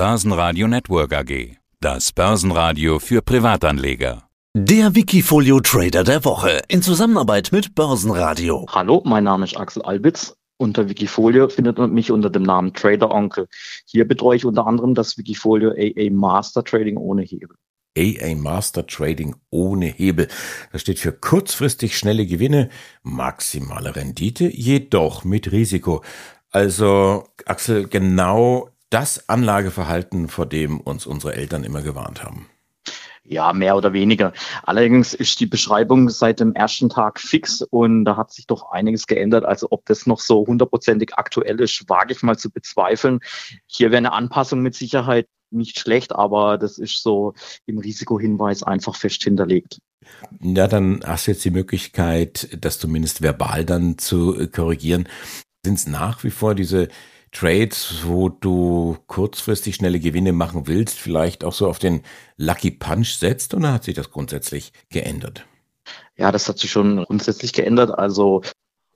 Börsenradio 0.00 0.66
Network 0.66 1.12
AG. 1.12 1.58
Das 1.78 2.10
Börsenradio 2.12 2.98
für 3.00 3.20
Privatanleger. 3.20 4.22
Der 4.56 4.94
Wikifolio 4.94 5.60
Trader 5.60 6.04
der 6.04 6.24
Woche 6.24 6.62
in 6.68 6.80
Zusammenarbeit 6.80 7.50
mit 7.52 7.74
Börsenradio. 7.74 8.64
Hallo, 8.70 9.02
mein 9.04 9.24
Name 9.24 9.44
ist 9.44 9.58
Axel 9.58 9.82
Albitz. 9.82 10.34
Unter 10.56 10.88
Wikifolio 10.88 11.50
findet 11.50 11.76
man 11.76 11.92
mich 11.92 12.10
unter 12.10 12.30
dem 12.30 12.44
Namen 12.44 12.72
Trader 12.72 13.10
Onkel. 13.10 13.46
Hier 13.84 14.08
betreue 14.08 14.36
ich 14.36 14.46
unter 14.46 14.66
anderem 14.66 14.94
das 14.94 15.18
Wikifolio 15.18 15.72
AA 15.72 16.10
Master 16.10 16.64
Trading 16.64 16.96
ohne 16.96 17.20
Hebel. 17.20 17.54
AA 17.94 18.34
Master 18.36 18.86
Trading 18.86 19.36
ohne 19.50 19.84
Hebel. 19.84 20.28
Das 20.72 20.80
steht 20.80 20.98
für 20.98 21.12
kurzfristig 21.12 21.98
schnelle 21.98 22.24
Gewinne, 22.24 22.70
maximale 23.02 23.94
Rendite, 23.94 24.46
jedoch 24.46 25.24
mit 25.24 25.52
Risiko. 25.52 26.02
Also, 26.52 27.24
Axel, 27.44 27.86
genau 27.86 28.70
das 28.90 29.28
Anlageverhalten, 29.28 30.28
vor 30.28 30.46
dem 30.46 30.80
uns 30.80 31.06
unsere 31.06 31.34
Eltern 31.34 31.64
immer 31.64 31.82
gewarnt 31.82 32.22
haben. 32.22 32.48
Ja, 33.22 33.52
mehr 33.52 33.76
oder 33.76 33.92
weniger. 33.92 34.32
Allerdings 34.64 35.14
ist 35.14 35.38
die 35.38 35.46
Beschreibung 35.46 36.10
seit 36.10 36.40
dem 36.40 36.52
ersten 36.54 36.88
Tag 36.88 37.20
fix 37.20 37.62
und 37.62 38.04
da 38.04 38.16
hat 38.16 38.32
sich 38.32 38.48
doch 38.48 38.72
einiges 38.72 39.06
geändert. 39.06 39.44
Also 39.44 39.68
ob 39.70 39.86
das 39.86 40.06
noch 40.06 40.18
so 40.18 40.44
hundertprozentig 40.44 41.14
aktuell 41.14 41.60
ist, 41.60 41.88
wage 41.88 42.12
ich 42.12 42.22
mal 42.24 42.36
zu 42.36 42.50
bezweifeln. 42.50 43.20
Hier 43.66 43.90
wäre 43.90 43.98
eine 43.98 44.12
Anpassung 44.12 44.62
mit 44.62 44.74
Sicherheit 44.74 45.28
nicht 45.52 45.78
schlecht, 45.78 46.12
aber 46.12 46.58
das 46.58 46.78
ist 46.78 47.02
so 47.02 47.34
im 47.66 47.78
Risikohinweis 47.78 48.64
einfach 48.64 48.96
fest 48.96 49.22
hinterlegt. 49.22 49.78
Ja, 50.40 50.66
dann 50.66 51.00
hast 51.04 51.26
du 51.26 51.32
jetzt 51.32 51.44
die 51.44 51.50
Möglichkeit, 51.50 52.48
das 52.58 52.80
zumindest 52.80 53.22
verbal 53.22 53.64
dann 53.64 53.98
zu 53.98 54.48
korrigieren. 54.50 55.08
Sind 55.64 55.74
es 55.74 55.86
nach 55.86 56.24
wie 56.24 56.30
vor 56.30 56.54
diese 56.54 56.88
Trades, 57.32 58.02
wo 58.04 58.28
du 58.28 58.96
kurzfristig 59.06 59.76
schnelle 59.76 60.00
Gewinne 60.00 60.32
machen 60.32 60.66
willst, 60.66 60.98
vielleicht 60.98 61.44
auch 61.44 61.52
so 61.52 61.68
auf 61.68 61.78
den 61.78 62.02
Lucky 62.36 62.70
Punch 62.70 63.14
setzt 63.14 63.54
oder 63.54 63.72
hat 63.72 63.84
sich 63.84 63.94
das 63.94 64.10
grundsätzlich 64.10 64.72
geändert? 64.90 65.46
Ja, 66.16 66.32
das 66.32 66.48
hat 66.48 66.58
sich 66.58 66.70
schon 66.70 67.04
grundsätzlich 67.04 67.52
geändert. 67.52 67.96
Also 67.96 68.42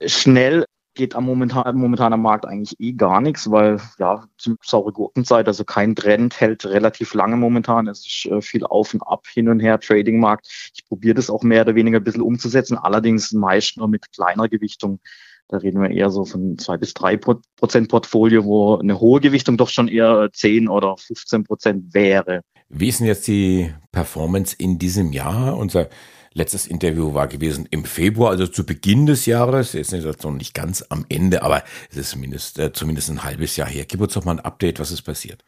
schnell 0.05 0.65
geht 0.95 1.15
am 1.15 1.25
momentan, 1.25 1.77
momentan 1.77 2.13
am 2.13 2.21
Markt 2.21 2.45
eigentlich 2.45 2.79
eh 2.79 2.93
gar 2.93 3.21
nichts, 3.21 3.51
weil 3.51 3.79
ja, 3.99 4.23
saure 4.61 4.91
Gurkenzeit, 4.91 5.47
also 5.47 5.63
kein 5.63 5.95
Trend 5.95 6.39
hält 6.39 6.65
relativ 6.65 7.13
lange 7.13 7.35
momentan. 7.35 7.87
Es 7.87 8.05
ist 8.05 8.25
äh, 8.25 8.41
viel 8.41 8.65
auf 8.65 8.93
und 8.93 9.01
ab, 9.01 9.27
hin 9.27 9.49
und 9.49 9.59
her, 9.59 9.79
Trading-Markt. 9.79 10.71
Ich 10.73 10.85
probiere 10.87 11.15
das 11.15 11.29
auch 11.29 11.43
mehr 11.43 11.61
oder 11.61 11.75
weniger 11.75 11.99
ein 11.99 12.03
bisschen 12.03 12.21
umzusetzen, 12.21 12.77
allerdings 12.77 13.31
meist 13.33 13.77
nur 13.77 13.87
mit 13.87 14.11
kleiner 14.11 14.47
Gewichtung. 14.47 14.99
Da 15.47 15.57
reden 15.57 15.81
wir 15.81 15.91
eher 15.91 16.09
so 16.09 16.25
von 16.25 16.57
zwei 16.57 16.77
bis 16.77 16.93
drei 16.93 17.17
Prozent 17.17 17.89
Portfolio, 17.89 18.45
wo 18.45 18.77
eine 18.77 18.99
hohe 18.99 19.21
Gewichtung 19.21 19.57
doch 19.57 19.69
schon 19.69 19.87
eher 19.87 20.29
zehn 20.33 20.67
oder 20.67 20.97
15 20.97 21.43
Prozent 21.43 21.93
wäre. 21.93 22.41
Wie 22.69 22.87
ist 22.87 22.99
denn 22.99 23.07
jetzt 23.07 23.27
die 23.27 23.71
Performance 23.91 24.55
in 24.57 24.79
diesem 24.79 25.11
Jahr? 25.11 25.55
Unser 25.55 25.87
letztes 26.33 26.65
Interview 26.65 27.13
war 27.13 27.27
gewesen 27.27 27.67
im 27.69 27.85
Februar, 27.85 28.31
also 28.31 28.47
zu 28.47 28.65
Beginn 28.65 29.05
des 29.05 29.25
Jahres. 29.27 29.73
Jetzt 29.73 29.93
ist 29.93 30.03
es 30.03 30.23
noch 30.23 30.31
nicht 30.31 30.53
ganz 30.53 30.83
am 30.89 31.05
Ende, 31.09 31.43
aber 31.43 31.63
es 31.91 31.97
ist 31.97 32.09
zumindest, 32.09 32.57
äh, 32.59 32.73
zumindest 32.73 33.09
ein 33.09 33.23
halbes 33.23 33.55
Jahr 33.55 33.69
her. 33.69 33.85
Gib 33.87 34.01
uns 34.01 34.13
doch 34.13 34.25
mal 34.25 34.33
ein 34.33 34.45
Update, 34.45 34.79
was 34.79 34.91
ist 34.91 35.03
passiert. 35.03 35.43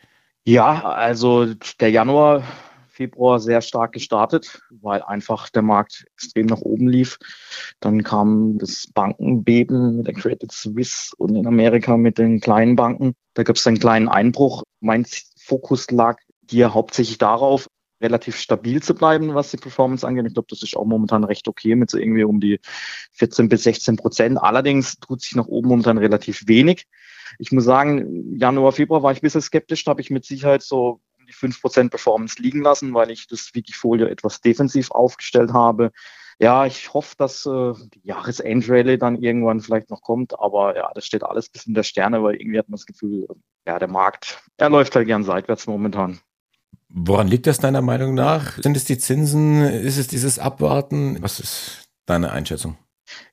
Ja, 0.45 0.83
also 0.83 1.53
der 1.81 1.91
Januar 1.91 2.43
Februar 2.97 3.39
sehr 3.39 3.61
stark 3.61 3.91
gestartet, 3.91 4.59
weil 4.71 5.03
einfach 5.03 5.49
der 5.49 5.61
Markt 5.61 6.05
extrem 6.15 6.47
nach 6.47 6.61
oben 6.61 6.87
lief. 6.87 7.19
Dann 7.79 8.03
kam 8.03 8.57
das 8.57 8.87
Bankenbeben 8.91 9.97
mit 9.97 10.07
der 10.07 10.15
Credit 10.15 10.51
Suisse 10.51 11.13
und 11.17 11.35
in 11.35 11.45
Amerika 11.45 11.95
mit 11.95 12.17
den 12.17 12.39
kleinen 12.39 12.75
Banken. 12.75 13.13
Da 13.35 13.43
gab 13.43 13.55
es 13.55 13.67
einen 13.67 13.77
kleinen 13.77 14.09
Einbruch. 14.09 14.63
Mein 14.79 15.05
Fokus 15.39 15.91
lag 15.91 16.17
hier 16.49 16.73
hauptsächlich 16.73 17.19
darauf, 17.19 17.67
relativ 18.01 18.37
stabil 18.37 18.81
zu 18.81 18.95
bleiben, 18.95 19.35
was 19.35 19.51
die 19.51 19.57
Performance 19.57 20.05
angeht. 20.05 20.25
Ich 20.25 20.33
glaube, 20.33 20.47
das 20.49 20.63
ist 20.63 20.75
auch 20.75 20.85
momentan 20.85 21.23
recht 21.23 21.47
okay 21.47 21.75
mit 21.75 21.91
so 21.91 21.99
irgendwie 21.99 22.23
um 22.23 22.39
die 22.39 22.59
14 23.13 23.47
bis 23.47 23.63
16 23.63 23.97
Prozent. 23.97 24.41
Allerdings 24.41 24.97
tut 24.97 25.21
sich 25.21 25.36
nach 25.36 25.47
oben 25.47 25.69
momentan 25.69 25.99
relativ 25.99 26.47
wenig. 26.47 26.87
Ich 27.37 27.52
muss 27.52 27.65
sagen, 27.65 28.37
Januar, 28.39 28.71
Februar 28.71 29.03
war 29.03 29.11
ich 29.11 29.19
ein 29.19 29.21
bisschen 29.21 29.41
skeptisch. 29.41 29.83
Da 29.83 29.91
habe 29.91 30.02
ich 30.02 30.09
mit 30.09 30.25
Sicherheit 30.25 30.63
so 30.63 31.02
die 31.27 31.33
5% 31.33 31.89
Performance 31.89 32.42
liegen 32.42 32.61
lassen, 32.61 32.93
weil 32.93 33.11
ich 33.11 33.27
das 33.27 33.52
Wikifolio 33.54 34.08
etwas 34.08 34.42
defensiv 34.42 34.92
aufgestellt 34.92 35.54
habe. 35.54 35.92
Ja, 36.39 36.65
ich 36.65 36.93
hoffe, 36.93 37.15
dass 37.17 37.45
äh, 37.45 37.73
die 37.95 38.02
Jahresendrallye 38.04 38.98
dann 38.98 39.15
irgendwann 39.15 39.60
vielleicht 39.60 39.89
noch 39.89 40.02
kommt, 40.02 40.39
aber 40.39 40.76
ja, 40.76 40.92
das 40.93 41.05
steht 41.05 41.23
alles 41.23 41.49
bis 41.49 41.66
in 41.66 41.73
der 41.73 41.83
Sterne, 41.83 42.21
weil 42.21 42.36
irgendwie 42.36 42.60
hat 42.60 42.70
man 42.70 42.77
das 42.77 42.86
Gefühl, 42.86 43.27
ja, 43.66 43.80
der 43.80 43.87
Markt, 43.87 44.43
er 44.58 44.70
läuft 44.70 44.95
halt 44.95 45.08
gern 45.08 45.23
seitwärts 45.23 45.66
momentan. 45.66 46.20
Woran 46.89 47.27
liegt 47.27 47.48
das 47.48 47.58
deiner 47.58 47.82
Meinung 47.82 48.14
nach? 48.14 48.58
Sind 48.61 48.77
es 48.77 48.86
die 48.86 48.98
Zinsen? 48.98 49.61
Ist 49.61 49.98
es 49.98 50.08
dieses 50.08 50.39
Abwarten? 50.39 51.17
Was 51.21 51.39
ist 51.39 51.89
deine 52.05 52.32
Einschätzung? 52.32 52.77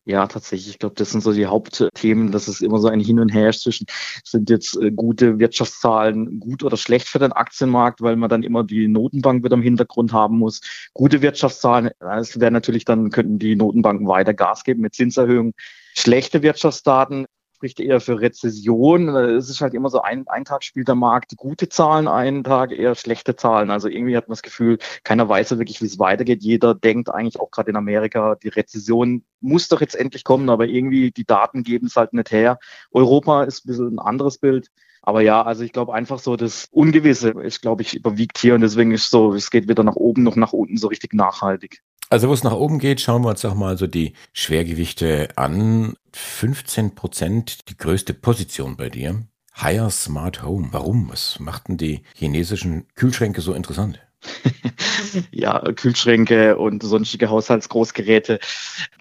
Ja, 0.04 0.26
tatsächlich. 0.26 0.68
Ich 0.70 0.78
glaube, 0.78 0.94
das 0.96 1.10
sind 1.10 1.22
so 1.22 1.32
die 1.32 1.46
Hauptthemen, 1.46 2.30
dass 2.30 2.48
es 2.48 2.60
immer 2.60 2.78
so 2.78 2.88
ein 2.88 3.00
Hin 3.00 3.20
und 3.20 3.30
Her 3.30 3.52
zwischen, 3.52 3.86
sind 4.24 4.50
jetzt 4.50 4.76
äh, 4.76 4.90
gute 4.90 5.38
Wirtschaftszahlen 5.38 6.40
gut 6.40 6.62
oder 6.62 6.76
schlecht 6.76 7.08
für 7.08 7.18
den 7.18 7.32
Aktienmarkt, 7.32 8.00
weil 8.02 8.16
man 8.16 8.28
dann 8.28 8.42
immer 8.42 8.64
die 8.64 8.88
Notenbank 8.88 9.44
wieder 9.44 9.54
im 9.54 9.62
Hintergrund 9.62 10.12
haben 10.12 10.38
muss. 10.38 10.60
Gute 10.92 11.22
Wirtschaftszahlen, 11.22 11.90
das 12.00 12.38
wäre 12.38 12.50
natürlich 12.50 12.84
dann, 12.84 13.10
könnten 13.10 13.38
die 13.38 13.56
Notenbanken 13.56 14.06
weiter 14.06 14.34
Gas 14.34 14.64
geben 14.64 14.82
mit 14.82 14.94
Zinserhöhungen. 14.94 15.52
Schlechte 15.94 16.42
Wirtschaftsdaten 16.42 17.26
spricht 17.64 17.80
eher 17.80 18.00
für 18.02 18.20
Rezession. 18.20 19.08
Es 19.08 19.48
ist 19.48 19.62
halt 19.62 19.72
immer 19.72 19.88
so, 19.88 20.02
ein, 20.02 20.28
ein 20.28 20.44
Tag 20.44 20.64
spielt 20.64 20.86
der 20.86 20.96
Markt 20.96 21.34
gute 21.38 21.70
Zahlen, 21.70 22.08
einen 22.08 22.44
Tag 22.44 22.72
eher 22.72 22.94
schlechte 22.94 23.36
Zahlen. 23.36 23.70
Also 23.70 23.88
irgendwie 23.88 24.18
hat 24.18 24.28
man 24.28 24.34
das 24.34 24.42
Gefühl, 24.42 24.76
keiner 25.02 25.30
weiß 25.30 25.48
so 25.48 25.58
wirklich, 25.58 25.80
wie 25.80 25.86
es 25.86 25.98
weitergeht. 25.98 26.42
Jeder 26.42 26.74
denkt 26.74 27.08
eigentlich 27.08 27.40
auch 27.40 27.50
gerade 27.50 27.70
in 27.70 27.76
Amerika, 27.76 28.34
die 28.34 28.48
Rezession 28.48 29.24
muss 29.40 29.68
doch 29.68 29.80
jetzt 29.80 29.94
endlich 29.94 30.24
kommen, 30.24 30.50
aber 30.50 30.66
irgendwie 30.66 31.10
die 31.10 31.24
Daten 31.24 31.62
geben 31.62 31.86
es 31.86 31.96
halt 31.96 32.12
nicht 32.12 32.30
her. 32.32 32.58
Europa 32.90 33.44
ist 33.44 33.64
ein 33.64 33.68
bisschen 33.68 33.94
ein 33.94 33.98
anderes 33.98 34.36
Bild. 34.36 34.70
Aber 35.00 35.22
ja, 35.22 35.42
also 35.42 35.64
ich 35.64 35.72
glaube 35.72 35.94
einfach 35.94 36.18
so, 36.18 36.36
das 36.36 36.68
Ungewisse 36.70 37.30
ist, 37.30 37.62
glaube 37.62 37.80
ich, 37.80 37.94
überwiegt 37.94 38.36
hier 38.36 38.54
und 38.54 38.60
deswegen 38.60 38.92
ist 38.92 39.08
so, 39.08 39.32
es 39.32 39.50
geht 39.50 39.68
weder 39.68 39.84
nach 39.84 39.96
oben 39.96 40.22
noch 40.22 40.36
nach 40.36 40.52
unten 40.52 40.76
so 40.76 40.88
richtig 40.88 41.14
nachhaltig. 41.14 41.82
Also 42.14 42.28
wo 42.28 42.32
es 42.32 42.44
nach 42.44 42.52
oben 42.52 42.78
geht, 42.78 43.00
schauen 43.00 43.24
wir 43.24 43.30
uns 43.30 43.40
doch 43.40 43.56
mal 43.56 43.76
so 43.76 43.88
die 43.88 44.12
Schwergewichte 44.32 45.30
an. 45.34 45.96
15 46.12 46.94
Prozent, 46.94 47.68
die 47.68 47.76
größte 47.76 48.14
Position 48.14 48.76
bei 48.76 48.88
dir. 48.88 49.26
Higher 49.60 49.90
Smart 49.90 50.44
Home. 50.44 50.68
Warum? 50.70 51.10
Was 51.10 51.40
machten 51.40 51.76
die 51.76 52.04
chinesischen 52.14 52.86
Kühlschränke 52.94 53.40
so 53.40 53.52
interessant? 53.52 54.00
ja, 55.32 55.58
Kühlschränke 55.72 56.56
und 56.56 56.84
sonstige 56.84 57.30
Haushaltsgroßgeräte. 57.30 58.38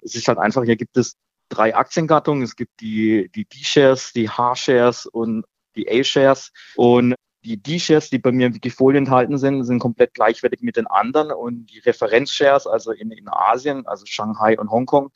Es 0.02 0.16
ist 0.16 0.26
halt 0.26 0.38
einfach, 0.38 0.64
hier 0.64 0.74
gibt 0.74 0.96
es 0.96 1.14
drei 1.50 1.76
Aktiengattungen. 1.76 2.42
Es 2.42 2.56
gibt 2.56 2.80
die, 2.80 3.30
die 3.32 3.44
D-Shares, 3.44 4.12
die 4.12 4.28
H-Shares 4.28 5.06
und 5.06 5.44
die 5.76 5.88
A-Shares. 5.88 6.50
Und 6.74 7.14
die 7.44 7.62
D-Shares, 7.62 8.10
die 8.10 8.18
bei 8.18 8.32
mir 8.32 8.46
im 8.46 8.54
Wikifolio 8.54 8.98
enthalten 8.98 9.38
sind, 9.38 9.64
sind 9.64 9.78
komplett 9.78 10.14
gleichwertig 10.14 10.62
mit 10.62 10.76
den 10.76 10.86
anderen 10.86 11.30
und 11.30 11.66
die 11.66 11.78
Referenz-Shares, 11.80 12.66
also 12.66 12.92
in, 12.92 13.10
in 13.10 13.28
Asien, 13.28 13.86
also 13.86 14.06
Shanghai 14.06 14.58
und 14.58 14.70
Hongkong, 14.70 15.10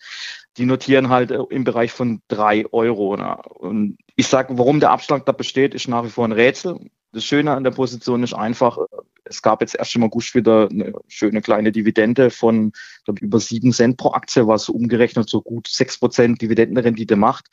die 0.56 0.66
notieren 0.66 1.08
halt 1.08 1.30
äh, 1.30 1.42
im 1.50 1.64
Bereich 1.64 1.92
von 1.92 2.20
drei 2.28 2.66
Euro. 2.72 3.16
Ne? 3.16 3.36
Und 3.36 3.98
ich 4.16 4.26
sage, 4.26 4.58
warum 4.58 4.80
der 4.80 4.90
Abschlag 4.90 5.24
da 5.26 5.32
besteht, 5.32 5.74
ist 5.74 5.88
nach 5.88 6.04
wie 6.04 6.10
vor 6.10 6.26
ein 6.26 6.32
Rätsel. 6.32 6.78
Das 7.12 7.24
Schöne 7.24 7.52
an 7.52 7.64
der 7.64 7.70
Position 7.70 8.22
ist 8.22 8.34
einfach, 8.34 8.76
äh, 8.78 8.82
es 9.24 9.42
gab 9.42 9.60
jetzt 9.62 9.74
erst 9.74 9.94
im 9.96 10.04
August 10.04 10.34
wieder 10.34 10.68
eine 10.70 10.92
schöne 11.06 11.40
kleine 11.40 11.72
Dividende 11.72 12.30
von 12.30 12.72
glaub, 13.04 13.20
über 13.20 13.40
sieben 13.40 13.72
Cent 13.72 13.96
pro 13.96 14.12
Aktie, 14.12 14.46
was 14.46 14.68
umgerechnet 14.68 15.28
so 15.28 15.40
gut 15.40 15.68
sechs 15.68 15.98
Prozent 15.98 16.42
Dividendenrendite 16.42 17.16
macht. 17.16 17.46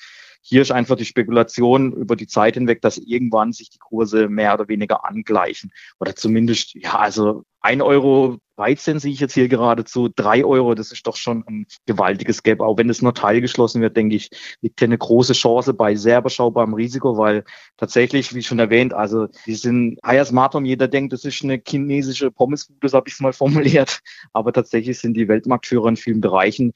Hier 0.48 0.62
ist 0.62 0.72
einfach 0.72 0.96
die 0.96 1.06
Spekulation 1.06 1.92
über 1.94 2.16
die 2.16 2.28
Zeit 2.28 2.54
hinweg, 2.54 2.80
dass 2.82 3.00
irgendwann 3.00 3.52
sich 3.52 3.72
die 3.72 3.80
Kurse 3.80 4.30
mehr 4.30 4.54
oder 4.54 4.68
weniger 4.68 5.04
angleichen. 5.04 5.72
Oder 6.00 6.16
zumindest, 6.16 6.76
ja, 6.76 7.00
also 7.00 7.46
ein 7.62 7.82
Euro 7.82 8.38
13 8.58 9.00
sehe 9.00 9.12
ich 9.12 9.20
jetzt 9.20 9.34
hier 9.34 9.48
geradezu, 9.48 10.08
drei 10.16 10.46
Euro, 10.46 10.76
das 10.76 10.92
ist 10.92 11.08
doch 11.08 11.16
schon 11.16 11.44
ein 11.48 11.66
gewaltiges 11.88 12.44
Gap. 12.44 12.62
Auch 12.62 12.78
wenn 12.78 12.92
es 12.92 13.02
nur 13.02 13.16
teilgeschlossen 13.16 13.82
wird, 13.82 13.98
denke 13.98 14.18
ich, 14.18 14.30
liegt 14.62 14.80
hier 14.80 14.88
eine 14.88 15.00
große 15.00 15.34
Chance 15.34 15.74
bei 15.74 15.96
sehr 15.96 16.20
überschaubarem 16.20 16.76
Risiko, 16.76 17.18
weil 17.18 17.44
tatsächlich, 17.78 18.36
wie 18.36 18.44
schon 18.44 18.60
erwähnt, 18.60 18.94
also 18.94 19.28
die 19.48 19.56
sind 19.56 19.98
higher 20.06 20.26
smart 20.26 20.54
home, 20.54 20.68
jeder 20.68 20.88
denkt, 20.88 21.12
das 21.12 21.26
ist 21.26 21.44
eine 21.44 21.60
chinesische 21.68 22.30
Pommesbude, 22.30 22.88
so 22.88 22.98
habe 22.98 23.08
ich 23.08 23.16
es 23.16 23.20
mal 23.20 23.34
formuliert. 23.34 24.02
Aber 24.32 24.54
tatsächlich 24.54 25.00
sind 25.00 25.16
die 25.16 25.28
Weltmarktführer 25.28 25.90
in 25.90 25.96
vielen 25.96 26.22
Bereichen. 26.22 26.72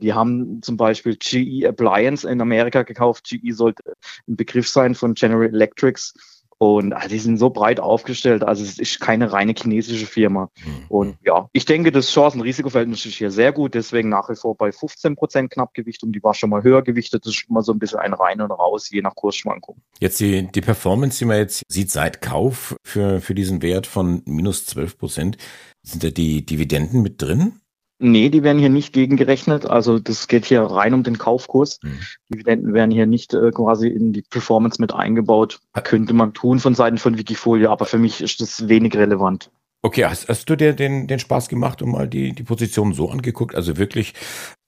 Die 0.00 0.12
haben 0.12 0.62
zum 0.62 0.76
Beispiel 0.76 1.16
GE 1.16 1.66
Appliance 1.66 2.28
in 2.28 2.40
Amerika 2.40 2.82
gekauft. 2.82 3.24
GE 3.24 3.52
sollte 3.52 3.82
ein 4.28 4.36
Begriff 4.36 4.68
sein 4.68 4.94
von 4.94 5.14
General 5.14 5.48
Electrics. 5.48 6.14
Und 6.58 6.92
also 6.92 7.08
die 7.08 7.20
sind 7.20 7.38
so 7.38 7.50
breit 7.50 7.78
aufgestellt, 7.78 8.42
also 8.42 8.64
es 8.64 8.80
ist 8.80 8.98
keine 8.98 9.32
reine 9.32 9.54
chinesische 9.56 10.06
Firma. 10.06 10.50
Mhm. 10.64 10.84
Und 10.88 11.18
ja, 11.24 11.48
ich 11.52 11.64
denke, 11.64 11.92
das 11.92 12.10
Chancen-Risikoverhältnis 12.10 13.06
ist 13.06 13.14
hier 13.14 13.30
sehr 13.30 13.52
gut, 13.52 13.74
deswegen 13.74 14.08
nach 14.08 14.28
wie 14.28 14.34
vor 14.34 14.56
bei 14.56 14.72
15 14.72 15.14
Prozent 15.14 15.52
Knappgewicht 15.52 16.02
und 16.02 16.10
die 16.12 16.22
war 16.22 16.34
schon 16.34 16.50
mal 16.50 16.64
höher 16.64 16.82
gewichtet. 16.82 17.24
Das 17.24 17.34
ist 17.34 17.46
immer 17.48 17.62
so 17.62 17.72
ein 17.72 17.78
bisschen 17.78 18.00
ein 18.00 18.12
rein 18.12 18.40
und 18.40 18.50
raus, 18.50 18.90
je 18.90 19.02
nach 19.02 19.14
Kursschwankung. 19.14 19.80
Jetzt 20.00 20.18
die, 20.18 20.48
die 20.50 20.60
Performance, 20.60 21.18
die 21.18 21.26
man 21.26 21.38
jetzt 21.38 21.62
sieht 21.68 21.92
seit 21.92 22.22
Kauf 22.22 22.74
für, 22.82 23.20
für 23.20 23.36
diesen 23.36 23.62
Wert 23.62 23.86
von 23.86 24.22
minus 24.24 24.66
12 24.66 24.98
Prozent, 24.98 25.36
sind 25.84 26.02
da 26.02 26.10
die 26.10 26.44
Dividenden 26.44 27.02
mit 27.02 27.22
drin? 27.22 27.60
Nee, 28.00 28.28
die 28.28 28.44
werden 28.44 28.58
hier 28.58 28.68
nicht 28.68 28.92
gegengerechnet. 28.92 29.66
Also 29.66 29.98
das 29.98 30.28
geht 30.28 30.44
hier 30.44 30.62
rein 30.62 30.94
um 30.94 31.02
den 31.02 31.18
Kaufkurs. 31.18 31.80
Mhm. 31.82 31.98
Dividenden 32.28 32.72
werden 32.72 32.92
hier 32.92 33.06
nicht 33.06 33.34
äh, 33.34 33.50
quasi 33.50 33.88
in 33.88 34.12
die 34.12 34.22
Performance 34.22 34.80
mit 34.80 34.94
eingebaut. 34.94 35.58
Könnte 35.82 36.12
man 36.12 36.32
tun 36.32 36.60
von 36.60 36.74
Seiten 36.74 36.98
von 36.98 37.18
Wikifolio, 37.18 37.70
aber 37.70 37.86
für 37.86 37.98
mich 37.98 38.20
ist 38.20 38.40
das 38.40 38.68
wenig 38.68 38.94
relevant. 38.94 39.50
Okay, 39.82 40.04
hast, 40.04 40.28
hast 40.28 40.48
du 40.50 40.56
dir 40.56 40.74
den, 40.74 41.06
den 41.06 41.18
Spaß 41.18 41.48
gemacht 41.48 41.82
und 41.82 41.90
mal 41.90 42.08
die, 42.08 42.32
die 42.32 42.42
Position 42.42 42.94
so 42.94 43.10
angeguckt? 43.10 43.54
Also 43.54 43.76
wirklich 43.76 44.14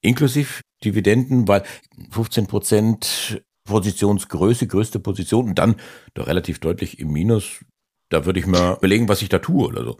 inklusiv 0.00 0.62
Dividenden, 0.84 1.46
weil 1.46 1.62
15 2.10 2.46
Prozent 2.46 3.42
Positionsgröße, 3.64 4.66
größte 4.66 4.98
Position 4.98 5.48
und 5.48 5.58
dann 5.58 5.76
doch 6.14 6.26
relativ 6.26 6.58
deutlich 6.58 6.98
im 6.98 7.12
Minus. 7.12 7.64
Da 8.10 8.26
würde 8.26 8.40
ich 8.40 8.46
mal 8.46 8.76
überlegen, 8.76 9.08
was 9.08 9.22
ich 9.22 9.28
da 9.28 9.38
tue 9.38 9.66
oder 9.68 9.84
so. 9.84 9.96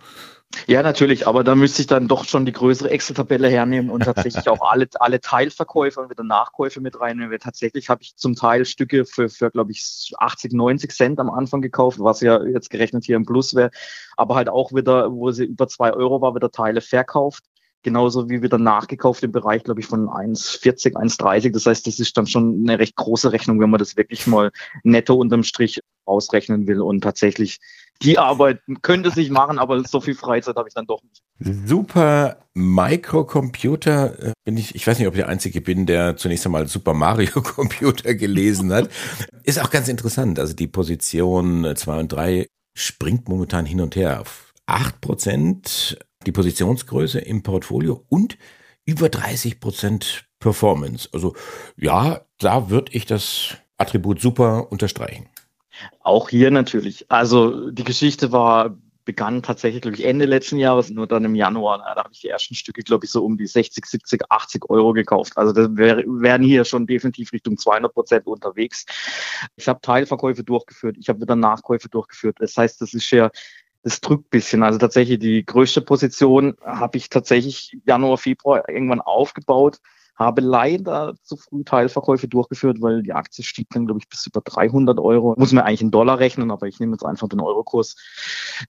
Ja, 0.67 0.83
natürlich, 0.83 1.29
aber 1.29 1.45
da 1.45 1.55
müsste 1.55 1.83
ich 1.83 1.87
dann 1.87 2.09
doch 2.09 2.25
schon 2.25 2.45
die 2.45 2.53
größere 2.53 2.91
Excel-Tabelle 2.91 3.49
hernehmen 3.49 3.89
und 3.89 4.03
tatsächlich 4.03 4.49
auch 4.49 4.69
alle, 4.69 4.89
alle 4.99 5.21
Teilverkäufe 5.21 6.01
und 6.01 6.11
wieder 6.11 6.25
Nachkäufe 6.25 6.81
mit 6.81 7.01
reinnehmen. 7.01 7.39
Tatsächlich 7.39 7.89
habe 7.89 8.03
ich 8.03 8.17
zum 8.17 8.35
Teil 8.35 8.65
Stücke 8.65 9.05
für, 9.05 9.29
für 9.29 9.53
glaube 9.53 9.71
ich, 9.71 10.13
80, 10.19 10.53
90 10.53 10.91
Cent 10.91 11.21
am 11.21 11.31
Anfang 11.31 11.63
gekauft, 11.63 12.01
was 12.01 12.21
ja 12.21 12.43
jetzt 12.43 12.69
gerechnet 12.69 13.05
hier 13.05 13.15
im 13.15 13.25
Plus 13.25 13.55
wäre, 13.55 13.71
aber 14.17 14.35
halt 14.35 14.49
auch 14.49 14.73
wieder, 14.73 15.13
wo 15.13 15.31
sie 15.31 15.45
über 15.45 15.69
zwei 15.69 15.93
Euro 15.93 16.21
war, 16.21 16.35
wieder 16.35 16.51
Teile 16.51 16.81
verkauft. 16.81 17.45
Genauso 17.83 18.29
wie 18.29 18.43
wieder 18.43 18.59
nachgekauft 18.59 19.23
im 19.23 19.33
Bereich, 19.33 19.65
glaube 19.65 19.81
ich, 19.81 19.87
von 19.87 20.09
1,40, 20.09 20.97
1,30. 20.97 21.53
Das 21.53 21.65
heißt, 21.65 21.87
das 21.87 21.99
ist 21.99 22.17
dann 22.19 22.27
schon 22.27 22.65
eine 22.69 22.79
recht 22.79 22.97
große 22.97 23.33
Rechnung, 23.33 23.59
wenn 23.61 23.71
man 23.71 23.79
das 23.79 23.97
wirklich 23.97 24.27
mal 24.27 24.51
netto 24.83 25.15
unterm 25.15 25.45
Strich 25.45 25.81
ausrechnen 26.11 26.67
will. 26.67 26.81
Und 26.81 27.03
tatsächlich, 27.03 27.59
die 28.03 28.19
Arbeit 28.19 28.61
könnte 28.83 29.11
sich 29.11 29.31
machen, 29.31 29.59
aber 29.59 29.83
so 29.85 30.01
viel 30.01 30.15
Freizeit 30.15 30.57
habe 30.57 30.69
ich 30.69 30.75
dann 30.75 30.87
doch 30.87 31.03
nicht. 31.03 31.23
Super 31.67 32.39
Microcomputer 32.55 34.31
äh, 34.31 34.33
bin 34.45 34.57
ich, 34.57 34.75
ich 34.75 34.87
weiß 34.87 34.99
nicht, 34.99 35.09
ob 35.09 35.15
ich 35.15 35.21
der 35.21 35.29
Einzige 35.29 35.61
bin, 35.61 35.87
der 35.87 36.17
zunächst 36.17 36.45
einmal 36.47 36.67
Super 36.67 36.95
Mario 36.95 37.41
Computer 37.43 38.15
gelesen 38.15 38.73
hat. 38.73 38.91
Ist 39.45 39.61
auch 39.61 39.71
ganz 39.71 39.89
interessant. 39.89 40.39
Also 40.39 40.55
die 40.55 40.67
Position 40.67 41.75
2 41.75 42.01
und 42.01 42.09
3 42.09 42.47
springt 42.77 43.29
momentan 43.29 43.67
hin 43.67 43.81
und 43.81 43.97
her 43.97 44.21
auf 44.21 44.53
8 44.67 45.01
Prozent 45.01 45.99
die 46.27 46.33
Positionsgröße 46.33 47.21
im 47.21 47.43
Portfolio 47.43 48.05
und 48.09 48.37
über 48.85 49.09
30 49.09 49.61
Prozent 49.61 50.27
Performance. 50.41 51.09
Also 51.13 51.35
ja, 51.77 52.23
da 52.39 52.71
würde 52.71 52.93
ich 52.93 53.07
das 53.07 53.57
Attribut 53.79 54.21
super 54.21 54.71
unterstreichen. 54.73 55.30
Auch 56.01 56.29
hier 56.29 56.51
natürlich. 56.51 57.11
Also 57.11 57.71
die 57.71 57.85
Geschichte 57.85 58.33
war 58.33 58.77
begann 59.05 59.43
tatsächlich, 59.43 59.83
glaube 59.83 59.97
ich, 59.97 60.05
Ende 60.05 60.25
letzten 60.25 60.59
Jahres, 60.59 60.91
nur 60.91 61.07
dann 61.07 61.25
im 61.25 61.35
Januar, 61.35 61.79
da 61.79 62.05
habe 62.05 62.11
ich 62.13 62.21
die 62.21 62.29
ersten 62.29 62.55
Stücke, 62.55 62.83
glaube 62.83 63.07
ich, 63.07 63.11
so 63.11 63.25
um 63.25 63.37
die 63.37 63.47
60, 63.47 63.85
70, 63.85 64.31
80 64.31 64.71
Euro 64.71 64.93
gekauft. 64.93 65.37
Also 65.37 65.53
das 65.53 65.69
wär, 65.73 66.05
werden 66.07 66.47
hier 66.47 66.65
schon 66.65 66.87
definitiv 66.87 67.33
Richtung 67.33 67.57
200 67.57 67.93
Prozent 67.93 68.27
unterwegs. 68.27 68.85
Ich 69.57 69.69
habe 69.69 69.81
Teilverkäufe 69.81 70.45
durchgeführt, 70.45 70.97
ich 70.99 71.09
habe 71.09 71.21
wieder 71.21 71.35
Nachkäufe 71.35 71.89
durchgeführt. 71.89 72.37
Das 72.41 72.57
heißt, 72.57 72.81
das 72.81 72.95
ist 72.95 73.11
ja 73.11 73.31
das 73.83 74.01
drückt 74.01 74.31
bisschen. 74.31 74.63
Also 74.63 74.79
tatsächlich 74.79 75.19
die 75.19 75.45
größte 75.45 75.81
Position 75.81 76.57
habe 76.63 76.99
ich 76.99 77.09
tatsächlich 77.09 77.79
Januar, 77.87 78.19
Februar 78.19 78.69
irgendwann 78.69 79.01
aufgebaut, 79.01 79.79
habe 80.21 80.43
leider 80.43 81.15
zu 81.23 81.39
früh 81.39 81.65
Teilverkäufe 81.65 82.29
durchgeführt, 82.29 82.83
weil 82.83 83.03
die 83.03 83.15
Aktie 83.15 83.43
stieg 83.43 83.69
dann, 83.71 83.87
glaube 83.87 84.01
ich, 84.01 84.09
bis 84.09 84.27
über 84.27 84.43
300 84.43 84.99
Euro. 84.99 85.35
Muss 85.39 85.53
man 85.53 85.65
eigentlich 85.65 85.81
in 85.81 85.91
Dollar 85.91 86.19
rechnen, 86.19 86.51
aber 86.51 86.69
ich 86.69 86.79
nehme 86.79 86.93
jetzt 86.93 87.07
einfach 87.07 87.27
den 87.27 87.41
Eurokurs. 87.41 87.97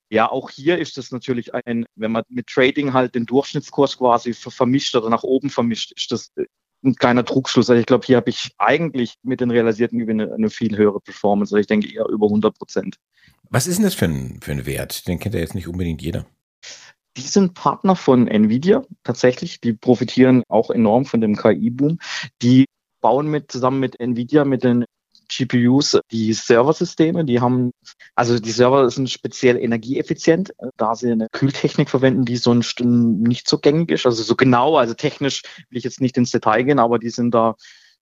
Ja, 0.09 0.31
auch 0.31 0.50
hier 0.50 0.80
ist 0.80 0.98
das 0.98 1.12
natürlich 1.12 1.53
ein, 1.53 1.86
wenn 1.95 2.13
man 2.13 2.24
mit 2.30 2.48
Trading 2.48 2.94
halt 2.94 3.15
den 3.15 3.25
Durchschnittskurs 3.25 3.98
quasi 3.98 4.33
vermischt 4.33 4.95
oder 4.95 5.09
nach 5.09 5.24
oben 5.24 5.50
vermischt, 5.50 5.92
ist 5.92 6.13
das 6.13 6.31
ein 6.83 6.95
kleiner 6.95 7.25
Trugschluss. 7.25 7.69
Also 7.69 7.81
ich 7.81 7.86
glaube, 7.86 8.06
hier 8.06 8.15
habe 8.15 8.30
ich 8.30 8.51
eigentlich 8.57 9.15
mit 9.21 9.42
den 9.42 9.51
realisierten 9.51 10.00
Gewinnen 10.00 10.31
eine 10.31 10.50
viel 10.50 10.77
höhere 10.77 11.01
Performance. 11.01 11.53
Also 11.53 11.59
ich 11.59 11.68
denke 11.68 11.94
eher 11.94 12.07
über 12.07 12.27
100 12.27 12.57
Prozent. 12.57 12.95
Was 13.50 13.68
ist 13.68 13.75
denn 13.75 13.83
das 13.83 13.94
für 13.94 14.06
ein, 14.06 14.39
für 14.42 14.53
ein 14.53 14.65
Wert? 14.65 15.06
Den 15.06 15.19
kennt 15.19 15.36
ja 15.36 15.42
jetzt 15.42 15.56
nicht 15.56 15.68
unbedingt 15.68 16.01
jeder. 16.01 16.25
Die 17.18 17.22
sind 17.22 17.54
Partner 17.54 17.96
von 17.96 18.28
Nvidia 18.28 18.84
tatsächlich. 19.04 19.60
Die 19.62 19.74
profitieren 19.74 20.44
auch 20.48 20.69
enorm 20.69 21.06
von 21.06 21.22
dem 21.22 21.36
KI-Boom. 21.36 22.00
Die 22.42 22.66
bauen 23.02 23.28
mit 23.28 23.52
zusammen 23.52 23.80
mit 23.80 24.00
Nvidia 24.00 24.46
mit 24.46 24.63
den 24.63 24.86
GPUs 25.28 25.98
die 26.12 26.34
Serversysteme. 26.34 27.25
Die 27.25 27.40
haben, 27.40 27.72
also 28.16 28.38
die 28.40 28.52
Server 28.52 28.90
sind 28.90 29.10
speziell 29.10 29.58
energieeffizient, 29.58 30.54
da 30.78 30.96
sie 30.96 31.12
eine 31.12 31.28
Kühltechnik 31.31 31.90
verwenden, 31.90 32.25
die 32.25 32.38
sonst 32.38 32.81
nicht 32.81 33.48
so 33.48 33.58
gängig 33.58 33.92
ist. 33.92 34.06
Also 34.06 34.24
so 34.24 34.36
genau, 34.36 34.78
also 34.78 34.94
technisch 34.94 35.42
will 35.69 35.78
ich 35.78 35.84
jetzt 35.84 36.02
nicht 36.02 36.18
ins 36.18 36.31
Detail 36.31 36.63
gehen, 36.63 36.80
aber 36.80 37.00
die 37.00 37.10
sind 37.10 37.34
da 37.34 37.56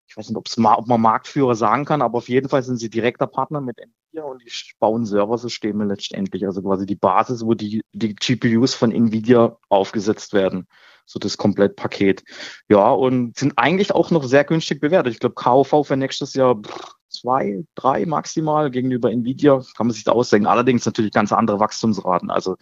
ich 0.08 0.16
weiß 0.16 0.30
nicht, 0.30 0.36
ob 0.58 0.86
man 0.86 1.00
Marktführer 1.00 1.54
sagen 1.54 1.84
kann, 1.84 2.00
aber 2.00 2.18
auf 2.18 2.28
jeden 2.28 2.48
Fall 2.48 2.62
sind 2.62 2.78
sie 2.78 2.88
direkter 2.88 3.26
Partner 3.26 3.60
mit 3.60 3.78
Nvidia 3.78 4.24
und 4.24 4.42
die 4.42 4.50
bauen 4.78 5.04
Serversysteme 5.04 5.84
letztendlich, 5.84 6.46
also 6.46 6.62
quasi 6.62 6.86
die 6.86 6.96
Basis, 6.96 7.44
wo 7.44 7.52
die, 7.52 7.82
die 7.92 8.14
GPUs 8.14 8.74
von 8.74 8.90
Nvidia 8.90 9.58
aufgesetzt 9.68 10.32
werden. 10.32 10.66
So 11.04 11.18
das 11.18 11.38
Komplettpaket. 11.38 12.22
Ja, 12.68 12.90
und 12.90 13.36
sind 13.36 13.54
eigentlich 13.56 13.92
auch 13.92 14.10
noch 14.10 14.24
sehr 14.24 14.44
günstig 14.44 14.80
bewertet. 14.80 15.14
Ich 15.14 15.20
glaube, 15.20 15.34
KV 15.34 15.84
für 15.84 15.96
nächstes 15.96 16.34
Jahr 16.34 16.60
zwei, 17.08 17.64
drei 17.74 18.04
maximal 18.04 18.70
gegenüber 18.70 19.10
Nvidia, 19.10 19.62
kann 19.76 19.86
man 19.86 19.94
sich 19.94 20.04
da 20.04 20.12
ausdenken. 20.12 20.46
Allerdings 20.46 20.84
natürlich 20.84 21.12
ganz 21.12 21.32
andere 21.32 21.60
Wachstumsraten. 21.60 22.30
Also 22.30 22.56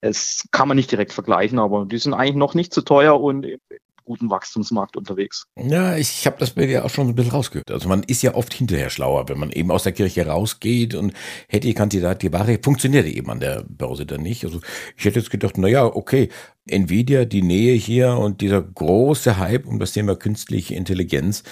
es 0.00 0.46
kann 0.50 0.68
man 0.68 0.76
nicht 0.76 0.90
direkt 0.90 1.12
vergleichen, 1.12 1.58
aber 1.58 1.86
die 1.86 1.98
sind 1.98 2.14
eigentlich 2.14 2.34
noch 2.34 2.54
nicht 2.54 2.74
zu 2.74 2.82
teuer 2.82 3.20
und 3.20 3.46
guten 4.04 4.30
Wachstumsmarkt 4.30 4.96
unterwegs. 4.96 5.46
Ja, 5.56 5.96
ich 5.96 6.26
habe 6.26 6.36
das 6.38 6.50
bei 6.50 6.66
dir 6.66 6.84
auch 6.84 6.90
schon 6.90 7.08
ein 7.08 7.14
bisschen 7.14 7.32
rausgehört. 7.32 7.70
Also 7.70 7.88
man 7.88 8.02
ist 8.02 8.22
ja 8.22 8.34
oft 8.34 8.52
hinterher 8.54 8.90
schlauer, 8.90 9.28
wenn 9.28 9.38
man 9.38 9.50
eben 9.50 9.70
aus 9.70 9.82
der 9.82 9.92
Kirche 9.92 10.26
rausgeht 10.26 10.94
und 10.94 11.12
hätte 11.48 11.66
die 11.66 11.74
Kandidat 11.74 12.22
die 12.22 12.32
Ware, 12.32 12.58
funktioniert 12.62 13.06
eben 13.06 13.30
an 13.30 13.40
der 13.40 13.64
Börse 13.68 14.06
dann 14.06 14.22
nicht. 14.22 14.44
Also 14.44 14.60
ich 14.96 15.04
hätte 15.04 15.18
jetzt 15.18 15.30
gedacht, 15.30 15.58
na 15.58 15.68
ja, 15.68 15.84
okay, 15.84 16.28
Nvidia, 16.66 17.24
die 17.24 17.42
Nähe 17.42 17.74
hier 17.74 18.16
und 18.16 18.40
dieser 18.40 18.62
große 18.62 19.38
Hype 19.38 19.66
um 19.66 19.78
das 19.78 19.92
Thema 19.92 20.16
künstliche 20.16 20.74
Intelligenz, 20.74 21.42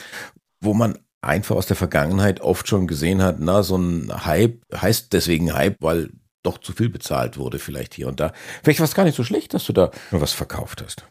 wo 0.60 0.74
man 0.74 0.98
einfach 1.20 1.56
aus 1.56 1.66
der 1.66 1.76
Vergangenheit 1.76 2.40
oft 2.40 2.68
schon 2.68 2.86
gesehen 2.86 3.22
hat, 3.22 3.36
na, 3.38 3.62
so 3.62 3.76
ein 3.76 4.24
Hype 4.24 4.62
heißt 4.74 5.12
deswegen 5.12 5.54
Hype, 5.54 5.76
weil 5.80 6.10
doch 6.42 6.58
zu 6.58 6.72
viel 6.72 6.88
bezahlt 6.88 7.38
wurde, 7.38 7.58
vielleicht 7.58 7.94
hier 7.94 8.08
und 8.08 8.20
da. 8.20 8.32
Vielleicht 8.62 8.80
war 8.80 8.84
es 8.84 8.94
gar 8.94 9.04
nicht 9.04 9.16
so 9.16 9.24
schlecht, 9.24 9.54
dass 9.54 9.64
du 9.64 9.72
da 9.72 9.90
was 10.10 10.32
verkauft 10.32 10.82
hast. 10.84 11.04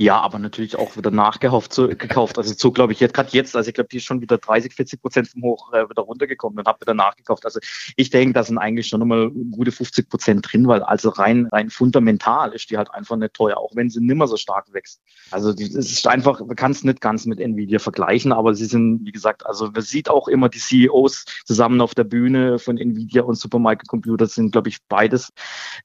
Ja, 0.00 0.20
aber 0.20 0.38
natürlich 0.38 0.76
auch 0.76 0.96
wieder 0.96 1.10
nachgekauft. 1.10 1.72
So, 1.72 1.88
gekauft. 1.88 2.38
Also 2.38 2.54
so 2.56 2.70
glaube 2.70 2.92
ich 2.92 3.00
jetzt 3.00 3.14
gerade 3.14 3.30
jetzt, 3.32 3.56
also 3.56 3.66
ich 3.68 3.74
glaube, 3.74 3.88
die 3.88 3.96
ist 3.96 4.04
schon 4.04 4.20
wieder 4.20 4.38
30, 4.38 4.72
40 4.72 5.02
Prozent 5.02 5.26
vom 5.26 5.42
Hoch 5.42 5.72
äh, 5.72 5.90
wieder 5.90 6.02
runtergekommen 6.02 6.56
und 6.56 6.68
habe 6.68 6.80
wieder 6.82 6.94
nachgekauft. 6.94 7.44
Also 7.44 7.58
ich 7.96 8.08
denke, 8.08 8.32
da 8.32 8.44
sind 8.44 8.58
eigentlich 8.58 8.86
schon 8.86 9.00
nochmal 9.00 9.32
gute 9.50 9.72
50 9.72 10.08
Prozent 10.08 10.52
drin, 10.52 10.68
weil 10.68 10.84
also 10.84 11.08
rein 11.08 11.48
rein 11.50 11.68
fundamental 11.68 12.52
ist 12.52 12.70
die 12.70 12.78
halt 12.78 12.94
einfach 12.94 13.16
nicht 13.16 13.34
teuer, 13.34 13.56
auch 13.56 13.74
wenn 13.74 13.90
sie 13.90 13.98
nimmer 13.98 14.28
so 14.28 14.36
stark 14.36 14.72
wächst. 14.72 15.02
Also 15.32 15.50
es 15.50 15.74
ist 15.74 16.06
einfach, 16.06 16.38
man 16.46 16.54
kann 16.54 16.70
es 16.70 16.84
nicht 16.84 17.00
ganz 17.00 17.26
mit 17.26 17.40
Nvidia 17.40 17.80
vergleichen, 17.80 18.32
aber 18.32 18.54
sie 18.54 18.66
sind, 18.66 19.04
wie 19.04 19.10
gesagt, 19.10 19.46
also 19.46 19.72
man 19.72 19.82
sieht 19.82 20.08
auch 20.08 20.28
immer 20.28 20.48
die 20.48 20.60
CEOs 20.60 21.24
zusammen 21.44 21.80
auf 21.80 21.96
der 21.96 22.04
Bühne 22.04 22.60
von 22.60 22.78
Nvidia 22.78 23.22
und 23.22 23.34
Supermicro 23.34 23.82
Computer 23.88 24.28
sind, 24.28 24.52
glaube 24.52 24.68
ich, 24.68 24.78
beides 24.88 25.32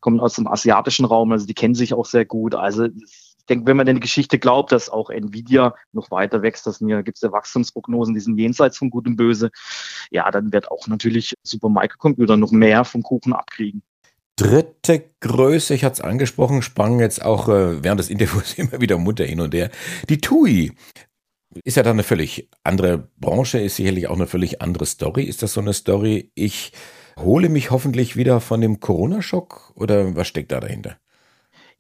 kommen 0.02 0.20
aus 0.20 0.36
dem 0.36 0.46
asiatischen 0.46 1.06
Raum, 1.06 1.32
also 1.32 1.48
die 1.48 1.56
kennen 1.56 1.74
sich 1.74 1.96
auch 1.96 2.06
sehr 2.06 2.26
gut. 2.26 2.54
Also 2.54 2.90
ich 3.44 3.48
denke, 3.48 3.66
wenn 3.66 3.76
man 3.76 3.86
die 3.86 4.00
Geschichte 4.00 4.40
glaubt, 4.40 4.72
dass 4.72 4.90
auch 4.90 5.10
Nvidia 5.10 5.76
noch 5.92 6.12
weiter 6.12 6.42
wächst, 6.42 6.66
dass 6.66 6.80
mir 6.80 7.04
gibt 7.04 7.18
es 7.18 7.22
ja 7.22 7.34
Wachstumsprognosen, 7.34 8.14
die 8.14 8.22
sind 8.22 8.38
jenseits 8.38 8.78
von 8.78 8.90
Gut 8.90 9.06
und 9.06 9.18
Böse, 9.18 9.52
ja, 10.12 10.32
dann 10.32 10.54
wird 10.54 10.72
auch 10.72 10.88
natürlich 10.88 11.36
Super 11.44 11.68
Microcomputer 11.68 12.38
noch 12.38 12.52
mehr 12.52 12.86
vom 12.86 13.04
Kuchen 13.04 13.34
abkriegen. 13.34 13.84
Dritte 14.38 15.12
Größe, 15.20 15.74
ich 15.74 15.84
hatte 15.84 15.96
es 15.96 16.02
angesprochen, 16.02 16.62
sprang 16.62 17.02
jetzt 17.02 17.22
auch 17.22 17.50
äh, 17.50 17.84
während 17.84 18.00
des 18.00 18.10
Interviews 18.10 18.54
immer 18.58 18.80
wieder 18.80 18.98
munter 18.98 19.26
hin 19.26 19.42
und 19.42 19.54
her. 19.54 19.70
Die 20.08 20.22
TUI 20.22 20.72
ist 21.66 21.76
ja 21.76 21.84
dann 21.84 21.98
eine 21.98 22.04
völlig 22.04 22.50
andere 22.64 23.10
Branche, 23.18 23.60
ist 23.60 23.76
sicherlich 23.76 24.08
auch 24.08 24.16
eine 24.16 24.26
völlig 24.26 24.62
andere 24.62 24.86
Story. 24.86 25.24
Ist 25.24 25.44
das 25.44 25.54
so 25.54 25.60
eine 25.60 25.74
Story? 25.74 26.32
Ich 26.34 26.72
hole 27.20 27.50
mich 27.50 27.72
hoffentlich 27.72 28.16
wieder 28.16 28.40
von 28.40 28.62
dem 28.62 28.80
Corona-Schock 28.80 29.74
oder 29.76 30.16
was 30.16 30.30
steckt 30.30 30.54
da 30.54 30.62
dahinter? 30.62 30.98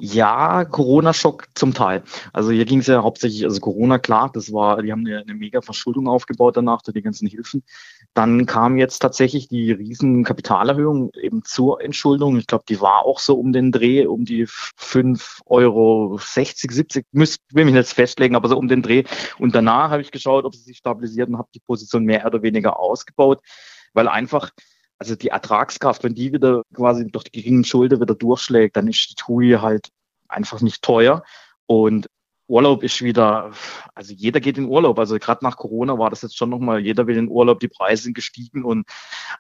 Ja, 0.05 0.65
Corona-Schock 0.65 1.45
zum 1.55 1.74
Teil. 1.74 2.03
Also 2.33 2.51
hier 2.51 2.65
ging 2.65 2.79
es 2.79 2.88
ja 2.88 3.01
hauptsächlich, 3.01 3.45
also 3.45 3.62
Corona, 3.62 4.00
klar, 4.00 4.29
das 4.33 4.51
war, 4.51 4.81
die 4.81 4.91
haben 4.91 5.07
eine, 5.07 5.19
eine 5.19 5.33
mega 5.33 5.62
Verschuldung 5.62 6.10
aufgebaut 6.10 6.57
danach 6.57 6.81
durch 6.81 6.95
die 6.95 7.01
ganzen 7.01 7.25
Hilfen. 7.25 7.63
Dann 8.13 8.45
kam 8.45 8.77
jetzt 8.77 9.00
tatsächlich 9.00 9.48
die 9.48 9.72
riesen 9.72 10.25
Kapitalerhöhung 10.25 11.12
eben 11.13 11.45
zur 11.45 11.81
Entschuldung. 11.81 12.36
Ich 12.36 12.48
glaube, 12.48 12.65
die 12.67 12.81
war 12.81 13.05
auch 13.05 13.19
so 13.19 13.36
um 13.36 13.53
den 13.53 13.72
Dreh, 13.72 14.05
um 14.05 14.25
die 14.25 14.45
5 14.45 15.39
Euro 15.45 16.19
60, 16.19 16.69
70, 16.69 17.05
müsst, 17.13 17.39
will 17.53 17.63
mich 17.63 17.74
jetzt 17.74 17.93
festlegen, 17.93 18.36
aber 18.36 18.50
so 18.50 18.57
um 18.57 18.67
den 18.67 18.81
Dreh. 18.81 19.05
Und 19.39 19.55
danach 19.55 19.89
habe 19.91 20.01
ich 20.01 20.12
geschaut, 20.12 20.43
ob 20.43 20.53
sie 20.53 20.63
sich 20.63 20.79
stabilisiert 20.79 21.29
und 21.29 21.38
habe 21.38 21.48
die 21.55 21.62
Position 21.62 22.03
mehr 22.03 22.25
oder 22.25 22.41
weniger 22.41 22.77
ausgebaut, 22.77 23.39
weil 23.93 24.10
einfach 24.10 24.51
also 25.00 25.15
die 25.15 25.29
Ertragskraft, 25.29 26.03
wenn 26.03 26.15
die 26.15 26.33
wieder 26.33 26.63
quasi 26.73 27.07
durch 27.07 27.25
die 27.25 27.41
geringen 27.41 27.63
Schulden 27.63 28.01
wieder 28.01 28.15
durchschlägt, 28.15 28.77
dann 28.77 28.88
ist 28.88 29.09
die 29.09 29.15
TUI 29.15 29.57
halt 29.59 29.89
einfach 30.27 30.62
nicht 30.62 30.81
teuer. 30.81 31.23
Und 31.65 32.07
Urlaub 32.47 32.83
ist 32.83 33.01
wieder, 33.01 33.51
also 33.95 34.13
jeder 34.13 34.39
geht 34.39 34.57
in 34.57 34.65
Urlaub. 34.65 35.00
Also 35.00 35.17
gerade 35.17 35.43
nach 35.43 35.57
Corona 35.57 35.97
war 35.97 36.09
das 36.09 36.21
jetzt 36.21 36.38
schon 36.38 36.50
nochmal, 36.50 36.79
jeder 36.79 37.07
will 37.07 37.17
in 37.17 37.29
Urlaub, 37.29 37.59
die 37.59 37.69
Preise 37.69 38.03
sind 38.03 38.13
gestiegen. 38.13 38.63
Und 38.63 38.85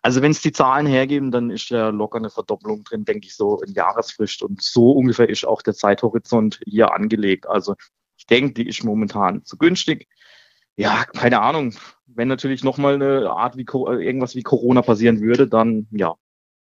also 0.01 0.21
wenn 0.21 0.31
es 0.31 0.41
die 0.41 0.53
Zahlen 0.53 0.87
hergeben, 0.87 1.29
dann 1.29 1.49
ist 1.49 1.69
ja 1.69 1.89
locker 1.89 2.17
eine 2.17 2.29
Verdopplung 2.29 2.83
drin, 2.83 3.05
denke 3.05 3.27
ich, 3.27 3.35
so 3.35 3.61
in 3.61 3.73
Jahresfrist. 3.73 4.41
Und 4.41 4.61
so 4.61 4.91
ungefähr 4.91 5.29
ist 5.29 5.45
auch 5.45 5.61
der 5.61 5.73
Zeithorizont 5.75 6.61
hier 6.65 6.93
angelegt. 6.93 7.47
Also 7.47 7.75
ich 8.17 8.25
denke, 8.25 8.53
die 8.53 8.67
ist 8.67 8.83
momentan 8.83 9.43
zu 9.43 9.57
günstig. 9.57 10.07
Ja, 10.75 11.03
keine 11.05 11.41
Ahnung 11.41 11.73
wenn 12.15 12.27
natürlich 12.27 12.63
nochmal 12.63 12.95
eine 12.95 13.29
Art 13.31 13.57
wie 13.57 13.63
äh, 13.65 14.05
irgendwas 14.05 14.35
wie 14.35 14.43
Corona 14.43 14.81
passieren 14.81 15.21
würde, 15.21 15.47
dann 15.47 15.87
ja, 15.91 16.15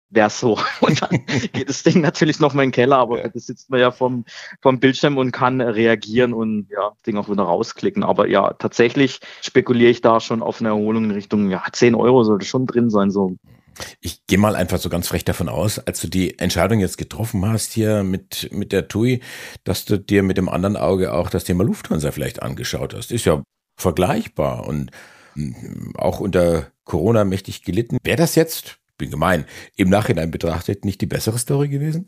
wäre 0.10 0.28
es 0.28 0.40
so. 0.40 0.60
Und 0.82 1.02
dann 1.02 1.26
geht 1.54 1.70
das 1.70 1.84
Ding 1.84 2.02
natürlich 2.02 2.40
nochmal 2.40 2.66
in 2.66 2.70
den 2.70 2.76
Keller, 2.76 2.98
aber 2.98 3.22
ja. 3.22 3.28
das 3.28 3.46
sitzt 3.46 3.70
man 3.70 3.80
ja 3.80 3.92
vom, 3.92 4.26
vom 4.62 4.80
Bildschirm 4.80 5.18
und 5.18 5.32
kann 5.32 5.62
reagieren 5.62 6.34
und 6.34 6.68
ja, 6.70 6.90
das 6.90 7.02
Ding 7.06 7.18
auch 7.18 7.30
wieder 7.30 7.44
rausklicken. 7.44 8.04
Aber 8.04 8.28
ja, 8.28 8.54
tatsächlich 8.54 9.20
spekuliere 9.42 9.92
ich 9.92 10.02
da 10.02 10.20
schon 10.20 10.42
auf 10.42 10.60
eine 10.60 10.70
Erholung 10.70 11.06
in 11.06 11.12
Richtung, 11.12 11.50
ja, 11.50 11.64
10 11.72 11.96
Euro 11.96 12.24
sollte 12.24 12.46
schon 12.46 12.66
drin 12.68 12.90
sein, 12.90 13.12
so. 13.12 13.36
Ich 14.02 14.28
gehe 14.28 14.38
mal 14.38 14.56
einfach 14.56 14.78
so 14.78 14.88
ganz 14.88 15.08
frech 15.08 15.26
davon 15.26 15.50
aus, 15.50 15.80
als 15.80 16.00
du 16.00 16.08
die 16.08 16.38
Entscheidung 16.38 16.80
jetzt 16.80 17.00
getroffen 17.00 17.44
hast 17.48 17.74
hier 17.74 18.04
mit, 18.04 18.50
mit 18.52 18.72
der 18.72 18.88
TUI, 18.88 19.22
dass 19.64 19.86
du 19.86 19.98
dir 19.98 20.22
mit 20.22 20.38
dem 20.38 20.48
anderen 20.48 20.78
Auge 20.78 21.12
auch 21.12 21.32
das 21.32 21.44
Thema 21.44 21.64
Lufthansa 21.64 22.12
vielleicht 22.12 22.44
angeschaut 22.44 22.94
hast. 22.94 23.12
Ist 23.12 23.26
ja 23.26 23.42
vergleichbar 23.76 24.68
und 24.68 24.92
auch 25.96 26.20
unter 26.20 26.72
Corona 26.84 27.24
mächtig 27.24 27.64
gelitten. 27.64 27.98
Wäre 28.04 28.18
das 28.18 28.36
jetzt, 28.36 28.80
bin 28.98 29.12
gemein, 29.12 29.46
im 29.76 29.90
Nachhinein 29.90 30.32
betrachtet 30.32 30.86
nicht 30.86 31.02
die 31.02 31.08
bessere 31.08 31.38
Story 31.38 31.70
gewesen? 31.70 32.06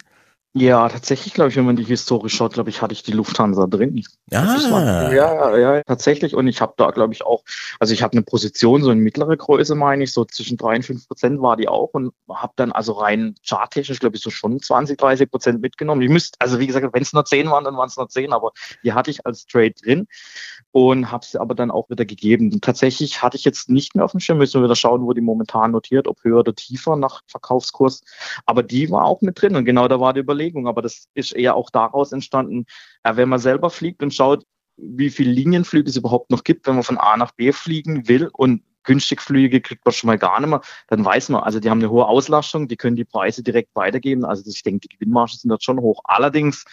Ja, 0.57 0.87
tatsächlich, 0.87 1.33
glaube 1.33 1.49
ich, 1.49 1.57
wenn 1.57 1.65
man 1.65 1.75
die 1.75 1.83
Historie 1.83 2.29
schaut, 2.29 2.53
glaube 2.53 2.69
ich, 2.69 2.81
hatte 2.81 2.93
ich 2.93 3.03
die 3.03 3.11
Lufthansa 3.11 3.67
drin. 3.67 4.01
Ah. 4.31 4.55
War, 4.71 5.13
ja, 5.13 5.57
ja, 5.57 5.83
tatsächlich. 5.83 6.33
Und 6.33 6.47
ich 6.47 6.61
habe 6.61 6.75
da, 6.77 6.91
glaube 6.91 7.13
ich, 7.13 7.25
auch, 7.25 7.43
also 7.77 7.93
ich 7.93 8.01
habe 8.01 8.13
eine 8.13 8.21
Position, 8.21 8.81
so 8.81 8.89
in 8.89 8.99
mittlere 8.99 9.35
Größe, 9.35 9.75
meine 9.75 10.05
ich, 10.05 10.13
so 10.13 10.23
zwischen 10.23 10.55
drei 10.55 10.77
und 10.77 10.83
fünf 10.83 11.09
Prozent 11.09 11.41
war 11.41 11.57
die 11.57 11.67
auch 11.67 11.89
und 11.91 12.13
habe 12.29 12.53
dann 12.55 12.71
also 12.71 12.93
rein 12.93 13.35
charttechnisch, 13.45 13.99
glaube 13.99 14.15
ich, 14.15 14.23
so 14.23 14.29
schon 14.29 14.61
20, 14.61 14.97
30 14.97 15.29
Prozent 15.29 15.61
mitgenommen. 15.61 16.01
Ich 16.01 16.09
müsste, 16.09 16.37
also 16.39 16.57
wie 16.57 16.67
gesagt, 16.67 16.87
wenn 16.93 17.01
es 17.01 17.11
nur 17.11 17.25
zehn 17.25 17.51
waren, 17.51 17.65
dann 17.65 17.75
waren 17.75 17.89
es 17.89 17.97
nur 17.97 18.07
zehn, 18.07 18.31
aber 18.31 18.53
die 18.81 18.93
hatte 18.93 19.11
ich 19.11 19.25
als 19.25 19.47
Trade 19.47 19.73
drin 19.83 20.07
und 20.71 21.11
habe 21.11 21.25
sie 21.25 21.37
aber 21.37 21.53
dann 21.53 21.69
auch 21.69 21.89
wieder 21.89 22.05
gegeben. 22.05 22.53
Und 22.53 22.63
tatsächlich 22.63 23.21
hatte 23.21 23.35
ich 23.35 23.43
jetzt 23.43 23.69
nicht 23.69 23.93
mehr 23.93 24.05
auf 24.05 24.11
dem 24.11 24.21
Schirm, 24.21 24.37
müssen 24.37 24.61
wir 24.61 24.65
wieder 24.67 24.77
schauen, 24.77 25.01
wo 25.01 25.11
die 25.11 25.19
momentan 25.19 25.71
notiert, 25.71 26.07
ob 26.07 26.23
höher 26.23 26.39
oder 26.39 26.55
tiefer 26.55 26.95
nach 26.95 27.23
Verkaufskurs. 27.27 28.03
Aber 28.45 28.63
die 28.63 28.89
war 28.89 29.03
auch 29.03 29.19
mit 29.19 29.41
drin 29.41 29.57
und 29.57 29.65
genau 29.65 29.89
da 29.89 29.99
war 29.99 30.13
die 30.13 30.21
Überlegung 30.21 30.44
Überlegung, 30.45 30.67
aber 30.67 30.81
das 30.81 31.07
ist 31.13 31.33
eher 31.33 31.55
auch 31.55 31.69
daraus 31.69 32.11
entstanden, 32.11 32.65
ja, 33.05 33.17
wenn 33.17 33.29
man 33.29 33.39
selber 33.39 33.69
fliegt 33.69 34.03
und 34.03 34.13
schaut, 34.13 34.45
wie 34.77 35.09
viele 35.09 35.31
Linienflüge 35.31 35.89
es 35.89 35.97
überhaupt 35.97 36.31
noch 36.31 36.43
gibt, 36.43 36.67
wenn 36.67 36.75
man 36.75 36.83
von 36.83 36.97
A 36.97 37.17
nach 37.17 37.31
B 37.31 37.51
fliegen 37.51 38.07
will 38.07 38.29
und 38.33 38.63
Günstigflüge 38.83 39.61
kriegt 39.61 39.83
man 39.83 39.93
schon 39.93 40.07
mal 40.09 40.17
gar 40.17 40.39
nicht 40.39 40.49
mehr, 40.49 40.61
dann 40.87 41.03
weiß 41.03 41.29
man, 41.29 41.41
also 41.41 41.59
die 41.59 41.69
haben 41.69 41.79
eine 41.79 41.89
hohe 41.89 42.05
Auslastung, 42.05 42.67
die 42.67 42.77
können 42.77 42.95
die 42.95 43.05
Preise 43.05 43.41
direkt 43.41 43.73
weitergeben. 43.73 44.25
Also 44.25 44.43
ich 44.47 44.61
denke, 44.61 44.87
die 44.87 44.89
Gewinnmargen 44.89 45.37
sind 45.37 45.49
dort 45.49 45.63
schon 45.63 45.79
hoch. 45.79 46.01
Allerdings, 46.03 46.65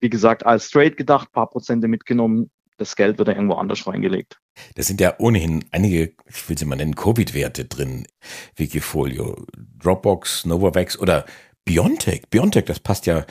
wie 0.00 0.10
gesagt, 0.10 0.44
als 0.44 0.66
Straight 0.66 0.96
gedacht, 0.96 1.30
paar 1.30 1.48
Prozente 1.48 1.86
mitgenommen, 1.86 2.50
das 2.76 2.96
Geld 2.96 3.18
wird 3.18 3.28
da 3.28 3.32
irgendwo 3.32 3.54
anders 3.54 3.86
reingelegt. 3.86 4.40
Da 4.74 4.82
sind 4.82 5.00
ja 5.00 5.14
ohnehin 5.18 5.64
einige, 5.70 6.14
ich 6.26 6.48
will 6.48 6.58
sie 6.58 6.64
mal 6.64 6.74
nennen, 6.74 6.96
Covid-Werte 6.96 7.66
drin. 7.66 8.08
Wikifolio, 8.56 9.46
Dropbox, 9.78 10.44
Novavax 10.44 10.98
oder 10.98 11.24
BioNTech, 11.64 12.28
BioNTech, 12.30 12.64
das 12.64 12.80
passt 12.80 13.06
ja 13.06 13.24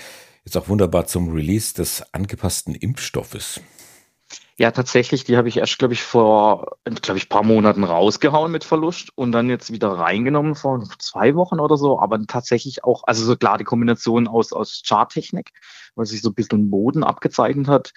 jetzt 0.43 0.57
auch 0.57 0.67
wunderbar 0.67 1.05
zum 1.05 1.31
Release 1.31 1.73
des 1.73 2.03
angepassten 2.13 2.75
Impfstoffes. 2.75 3.61
Ja, 4.57 4.69
tatsächlich, 4.69 5.23
die 5.23 5.35
habe 5.35 5.47
ich 5.47 5.57
erst, 5.57 5.79
glaube 5.79 5.95
ich, 5.95 6.03
vor, 6.03 6.77
glaube 7.01 7.17
ich, 7.17 7.27
paar 7.27 7.43
Monaten 7.43 7.83
rausgehauen 7.83 8.51
mit 8.51 8.63
Verlust 8.63 9.09
und 9.15 9.31
dann 9.31 9.49
jetzt 9.49 9.71
wieder 9.71 9.89
reingenommen 9.89 10.53
vor 10.53 10.83
zwei 10.99 11.33
Wochen 11.33 11.59
oder 11.59 11.75
so. 11.75 11.99
Aber 11.99 12.21
tatsächlich 12.27 12.83
auch, 12.83 13.03
also 13.05 13.25
so 13.25 13.35
klar, 13.35 13.57
die 13.57 13.63
Kombination 13.63 14.27
aus, 14.27 14.53
aus 14.53 14.83
Charttechnik, 14.85 15.49
weil 15.95 16.05
sich 16.05 16.21
so 16.21 16.29
ein 16.29 16.35
bisschen 16.35 16.69
Boden 16.69 17.03
abgezeichnet 17.03 17.67
hat, 17.67 17.93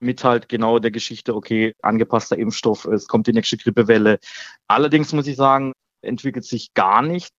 mit 0.00 0.24
halt 0.24 0.48
genau 0.48 0.80
der 0.80 0.90
Geschichte, 0.90 1.34
okay, 1.34 1.74
angepasster 1.80 2.36
Impfstoff, 2.36 2.84
es 2.84 3.06
kommt 3.06 3.28
die 3.28 3.32
nächste 3.32 3.56
Grippewelle. 3.56 4.18
Allerdings 4.66 5.12
muss 5.12 5.28
ich 5.28 5.36
sagen, 5.36 5.72
entwickelt 6.02 6.44
sich 6.44 6.74
gar 6.74 7.02
nicht 7.02 7.32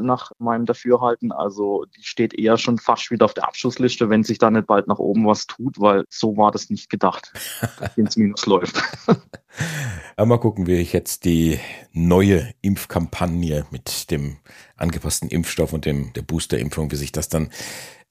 nach 0.00 0.32
meinem 0.38 0.66
Dafürhalten. 0.66 1.32
Also 1.32 1.84
die 1.96 2.02
steht 2.02 2.34
eher 2.34 2.58
schon 2.58 2.78
fast 2.78 3.10
wieder 3.10 3.24
auf 3.24 3.34
der 3.34 3.46
Abschlussliste, 3.46 4.10
wenn 4.10 4.24
sich 4.24 4.38
da 4.38 4.50
nicht 4.50 4.66
bald 4.66 4.88
nach 4.88 4.98
oben 4.98 5.26
was 5.26 5.46
tut, 5.46 5.80
weil 5.80 6.04
so 6.08 6.36
war 6.36 6.50
das 6.50 6.70
nicht 6.70 6.90
gedacht, 6.90 7.32
ins 7.96 8.16
Minus 8.16 8.46
läuft. 8.46 8.82
Aber 10.16 10.26
mal 10.26 10.38
gucken, 10.38 10.66
wie 10.66 10.76
ich 10.76 10.92
jetzt 10.92 11.24
die 11.24 11.58
neue 11.92 12.52
Impfkampagne 12.60 13.66
mit 13.70 14.10
dem 14.10 14.38
angepassten 14.76 15.28
Impfstoff 15.28 15.72
und 15.72 15.84
dem, 15.84 16.12
der 16.12 16.22
Boosterimpfung, 16.22 16.90
wie 16.90 16.96
sich 16.96 17.12
das 17.12 17.28
dann 17.28 17.50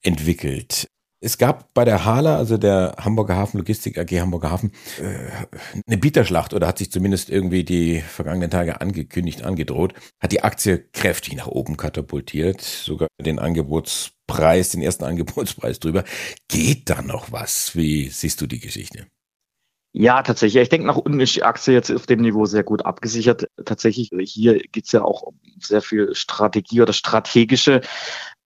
entwickelt. 0.02 0.88
Es 1.20 1.36
gab 1.36 1.74
bei 1.74 1.84
der 1.84 2.04
Hala, 2.04 2.36
also 2.36 2.58
der 2.58 2.94
Hamburger 2.96 3.36
Hafen 3.36 3.58
Logistik 3.58 3.98
AG 3.98 4.20
Hamburger 4.20 4.52
Hafen, 4.52 4.72
äh, 5.00 5.46
eine 5.86 5.98
Bieterschlacht 5.98 6.54
oder 6.54 6.68
hat 6.68 6.78
sich 6.78 6.92
zumindest 6.92 7.28
irgendwie 7.28 7.64
die 7.64 8.00
vergangenen 8.00 8.50
Tage 8.50 8.80
angekündigt, 8.80 9.42
angedroht, 9.42 9.94
hat 10.20 10.30
die 10.30 10.44
Aktie 10.44 10.78
kräftig 10.92 11.34
nach 11.34 11.48
oben 11.48 11.76
katapultiert, 11.76 12.60
sogar 12.60 13.08
den 13.20 13.40
Angebotspreis, 13.40 14.70
den 14.70 14.82
ersten 14.82 15.04
Angebotspreis 15.08 15.80
drüber. 15.80 16.04
Geht 16.46 16.88
da 16.88 17.02
noch 17.02 17.32
was? 17.32 17.74
Wie 17.74 18.08
siehst 18.10 18.40
du 18.40 18.46
die 18.46 18.60
Geschichte? 18.60 19.08
Ja, 19.92 20.22
tatsächlich. 20.22 20.62
Ich 20.62 20.68
denke, 20.68 20.86
nach 20.86 20.96
unten 20.96 21.18
ist 21.18 21.34
die 21.34 21.42
Aktie 21.42 21.74
jetzt 21.74 21.90
auf 21.90 22.06
dem 22.06 22.20
Niveau 22.20 22.44
sehr 22.44 22.62
gut 22.62 22.84
abgesichert. 22.84 23.46
Tatsächlich, 23.64 24.10
hier 24.22 24.58
geht's 24.70 24.92
ja 24.92 25.02
auch 25.02 25.22
um 25.22 25.40
sehr 25.58 25.82
viel 25.82 26.14
Strategie 26.14 26.82
oder 26.82 26.92
strategische 26.92 27.80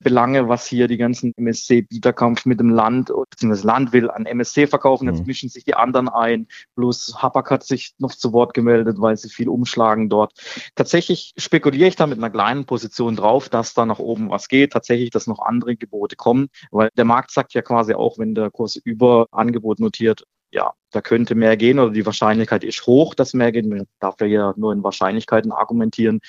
Belange, 0.03 0.49
was 0.49 0.67
hier 0.67 0.89
die 0.89 0.97
ganzen 0.97 1.33
MSC-Bieterkampf 1.37 2.47
mit 2.47 2.61
dem 2.61 2.71
Land, 2.71 3.13
beziehungsweise 3.31 3.63
das 3.63 3.65
Land 3.65 3.93
will 3.93 4.11
an 4.11 4.27
MSC 4.27 4.67
verkaufen, 4.67 5.09
jetzt 5.09 5.21
mhm. 5.21 5.27
mischen 5.27 5.49
sich 5.49 5.65
die 5.65 5.75
anderen 5.75 6.09
ein. 6.09 6.49
Plus 6.75 7.15
Hapag 7.23 7.51
hat 7.51 7.65
sich 7.65 7.95
noch 7.99 8.13
zu 8.13 8.33
Wort 8.33 8.55
gemeldet, 8.55 9.01
weil 9.01 9.17
sie 9.17 9.29
viel 9.29 9.49
umschlagen 9.49 10.09
dort. 10.09 10.33
Tatsächlich 10.75 11.33
spekuliere 11.37 11.89
ich 11.89 11.97
da 11.97 12.07
mit 12.07 12.19
einer 12.19 12.31
kleinen 12.31 12.65
Position 12.65 13.17
drauf, 13.17 13.49
dass 13.49 13.75
da 13.75 13.87
nach 13.87 13.99
oben 13.99 14.31
was 14.31 14.49
geht. 14.49 14.73
Tatsächlich, 14.73 15.11
dass 15.11 15.27
noch 15.27 15.41
andere 15.41 15.77
Gebote 15.77 16.17
kommen, 16.17 16.49
weil 16.71 16.91
der 16.97 17.05
Markt 17.05 17.31
sagt 17.31 17.55
ja 17.55 17.63
quasi 17.63 17.95
auch, 17.95 18.19
wenn 18.19 18.35
der 18.35 18.51
Kurs 18.51 18.77
über 18.77 19.27
Angebot 19.31 19.81
notiert, 19.81 20.25
ja, 20.53 20.75
da 20.91 21.01
könnte 21.01 21.35
mehr 21.35 21.57
gehen 21.57 21.79
oder 21.79 21.91
die 21.91 22.05
Wahrscheinlichkeit 22.05 22.63
ist 22.63 22.87
hoch, 22.87 23.15
dass 23.15 23.33
mehr 23.33 23.51
geht. 23.51 23.67
Man 23.67 23.87
darf 23.99 24.21
ja 24.21 24.53
nur 24.57 24.73
in 24.73 24.85
Wahrscheinlichkeiten 24.85 25.51
argumentieren. 25.51 26.21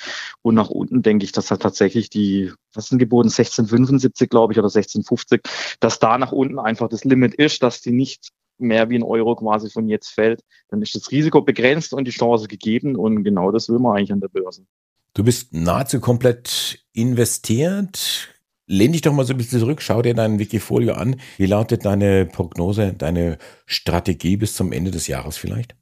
Und 0.42 0.56
nach 0.56 0.70
unten 0.70 1.02
denke 1.02 1.26
ich, 1.26 1.34
dass 1.34 1.48
da 1.48 1.58
tatsächlich 1.58 2.10
die, 2.10 2.52
was 2.74 2.88
sind 2.88 3.00
geboten, 3.00 3.28
1675, 3.28 4.30
glaube 4.30 4.54
ich, 4.54 4.60
oder 4.60 4.68
1650, 4.68 5.42
dass 5.82 6.00
da 6.00 6.18
nach 6.18 6.32
unten 6.32 6.58
einfach 6.58 6.88
das 6.88 7.04
Limit 7.04 7.36
ist, 7.36 7.62
dass 7.62 7.82
die 7.82 7.92
nicht 7.92 8.30
mehr 8.58 8.90
wie 8.90 8.96
ein 8.96 9.04
Euro 9.04 9.36
quasi 9.36 9.70
von 9.70 9.90
jetzt 9.90 10.10
fällt. 10.10 10.42
Dann 10.70 10.82
ist 10.82 10.96
das 10.96 11.12
Risiko 11.12 11.42
begrenzt 11.42 11.94
und 11.94 12.06
die 12.06 12.12
Chance 12.12 12.48
gegeben. 12.48 12.96
Und 12.96 13.24
genau 13.24 13.52
das 13.52 13.68
will 13.68 13.80
man 13.80 13.98
eigentlich 13.98 14.14
an 14.14 14.22
der 14.22 14.30
Börse. 14.30 14.66
Du 15.14 15.24
bist 15.24 15.54
nahezu 15.54 16.00
komplett 16.00 16.80
investiert. 16.94 18.33
Lehn 18.74 18.92
dich 18.92 19.02
doch 19.02 19.14
mal 19.14 19.24
so 19.24 19.36
ein 19.36 19.38
bisschen 19.38 19.60
zurück, 19.60 19.84
schau 19.84 20.02
dir 20.02 20.16
dein 20.16 20.40
Wikifolio 20.40 20.94
an. 20.94 21.18
Wie 21.38 21.46
lautet 21.46 21.86
deine 21.86 22.26
Prognose, 22.26 22.94
deine 22.98 23.38
Strategie 23.68 24.36
bis 24.36 24.56
zum 24.56 24.72
Ende 24.72 24.90
des 24.90 25.06
Jahres 25.06 25.38
vielleicht? 25.38 25.76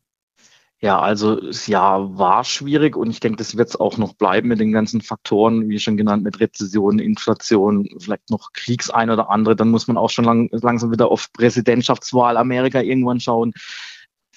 Ja, 0.81 0.99
also 0.99 1.39
das 1.39 1.67
Jahr 1.67 2.17
war 2.17 2.43
schwierig 2.43 2.97
und 2.97 3.09
ich 3.11 3.21
denke, 3.21 3.37
das 3.37 3.55
wird 3.55 3.69
es 3.69 3.79
auch 3.79 3.97
noch 3.97 4.13
bleiben 4.15 4.49
mit 4.49 4.59
den 4.59 4.73
ganzen 4.73 4.99
Faktoren, 4.99 5.69
wie 5.69 5.79
schon 5.79 5.95
genannt, 5.95 6.23
mit 6.23 6.41
Rezession, 6.41 6.99
Inflation, 6.99 7.87
vielleicht 7.99 8.29
noch 8.29 8.51
Kriegsein 8.51 9.09
oder 9.09 9.29
andere. 9.29 9.55
Dann 9.55 9.69
muss 9.69 9.87
man 9.87 9.95
auch 9.95 10.09
schon 10.09 10.25
lang, 10.25 10.49
langsam 10.51 10.91
wieder 10.91 11.09
auf 11.09 11.31
Präsidentschaftswahl 11.31 12.35
Amerika 12.35 12.81
irgendwann 12.81 13.21
schauen. 13.21 13.53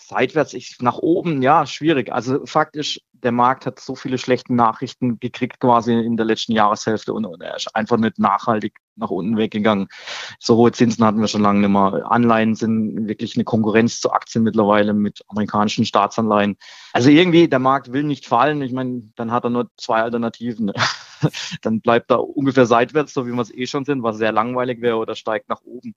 Seitwärts, 0.06 0.52
ich, 0.52 0.76
nach 0.80 0.99
oben, 0.99 1.40
ja, 1.40 1.64
schwierig. 1.64 2.12
Also 2.12 2.44
faktisch, 2.44 3.00
der 3.12 3.32
Markt 3.32 3.64
hat 3.64 3.80
so 3.80 3.94
viele 3.94 4.18
schlechte 4.18 4.54
Nachrichten 4.54 5.18
gekriegt 5.18 5.61
quasi 5.61 5.94
in 5.94 6.18
der 6.18 6.26
letzten 6.26 6.52
Jahreshälfte 6.52 7.14
und, 7.14 7.25
und 7.25 7.40
er 7.40 7.56
ist 7.56 7.75
einfach 7.75 7.96
nicht 7.96 8.18
nachhaltig 8.18 8.75
nach 8.96 9.08
unten 9.08 9.38
weggegangen. 9.38 9.88
So 10.38 10.56
hohe 10.56 10.73
Zinsen 10.73 11.04
hatten 11.04 11.20
wir 11.20 11.28
schon 11.28 11.40
lange 11.40 11.61
nicht 11.61 11.70
mehr. 11.70 12.04
Anleihen 12.11 12.54
sind 12.54 13.08
wirklich 13.08 13.34
eine 13.34 13.44
Konkurrenz 13.44 14.00
zu 14.00 14.12
Aktien 14.12 14.44
mittlerweile 14.44 14.92
mit 14.92 15.23
amerikanischen 15.28 15.87
Staatsanleihen. 15.87 16.58
Also 16.92 17.08
irgendwie, 17.08 17.49
der 17.49 17.58
Markt 17.58 17.92
will 17.92 18.02
nicht 18.02 18.26
fallen. 18.26 18.61
Ich 18.61 18.73
meine, 18.73 19.11
dann 19.16 19.32
hat 19.32 19.44
er 19.44 19.50
nur 19.50 19.70
zwei 19.78 20.02
Alternativen. 20.02 20.70
dann 21.62 21.80
bleibt 21.80 22.11
er 22.11 22.23
ungefähr 22.23 22.66
seitwärts, 22.66 23.14
so 23.14 23.26
wie 23.26 23.32
wir 23.32 23.40
es 23.40 23.54
eh 23.54 23.66
schon 23.66 23.87
sind, 23.87 24.02
was 24.02 24.18
sehr 24.18 24.32
langweilig 24.32 24.82
wäre, 24.82 24.96
oder 24.96 25.14
steigt 25.14 25.49
nach 25.49 25.62
oben. 25.62 25.94